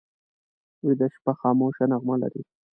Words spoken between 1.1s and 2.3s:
شپه خاموشه نغمه